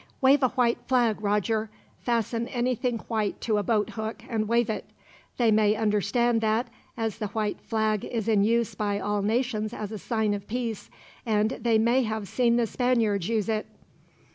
[0.19, 1.69] "Wave a white flag, Roger.
[1.99, 4.89] Fasten anything white to a boat hook, and wave it.
[5.37, 9.91] They may understand that, as the white flag is in use by all nations as
[9.91, 10.89] a sign of peace,
[11.23, 13.67] and they may have seen the Spaniards use it.